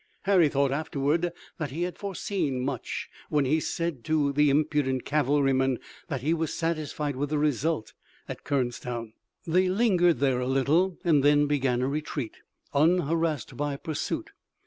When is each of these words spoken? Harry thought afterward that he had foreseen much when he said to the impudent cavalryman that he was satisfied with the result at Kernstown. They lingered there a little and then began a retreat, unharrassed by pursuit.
Harry 0.23 0.49
thought 0.49 0.71
afterward 0.71 1.31
that 1.59 1.69
he 1.69 1.83
had 1.83 1.95
foreseen 1.95 2.59
much 2.59 3.07
when 3.29 3.45
he 3.45 3.59
said 3.59 4.03
to 4.03 4.33
the 4.33 4.49
impudent 4.49 5.05
cavalryman 5.05 5.77
that 6.07 6.21
he 6.21 6.33
was 6.33 6.51
satisfied 6.51 7.15
with 7.15 7.29
the 7.29 7.37
result 7.37 7.93
at 8.27 8.43
Kernstown. 8.43 9.13
They 9.45 9.69
lingered 9.69 10.17
there 10.17 10.39
a 10.39 10.47
little 10.47 10.97
and 11.03 11.21
then 11.21 11.45
began 11.45 11.83
a 11.83 11.87
retreat, 11.87 12.37
unharrassed 12.73 13.55
by 13.55 13.75
pursuit. 13.77 14.31